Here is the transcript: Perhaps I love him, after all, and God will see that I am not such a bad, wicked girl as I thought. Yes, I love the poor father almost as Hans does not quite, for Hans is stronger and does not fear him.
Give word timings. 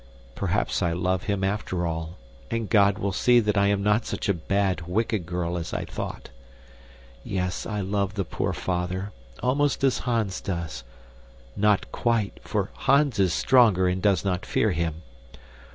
Perhaps 0.33 0.81
I 0.81 0.93
love 0.93 1.25
him, 1.25 1.43
after 1.43 1.85
all, 1.85 2.17
and 2.49 2.71
God 2.71 2.97
will 2.97 3.11
see 3.11 3.39
that 3.39 3.55
I 3.55 3.67
am 3.67 3.83
not 3.83 4.03
such 4.03 4.27
a 4.27 4.33
bad, 4.33 4.87
wicked 4.87 5.27
girl 5.27 5.59
as 5.59 5.75
I 5.75 5.85
thought. 5.85 6.29
Yes, 7.23 7.67
I 7.67 7.81
love 7.81 8.15
the 8.15 8.25
poor 8.25 8.51
father 8.51 9.11
almost 9.43 9.83
as 9.83 9.99
Hans 9.99 10.41
does 10.41 10.83
not 11.55 11.91
quite, 11.91 12.39
for 12.41 12.71
Hans 12.73 13.19
is 13.19 13.31
stronger 13.31 13.87
and 13.87 14.01
does 14.01 14.25
not 14.25 14.43
fear 14.43 14.71
him. 14.71 15.03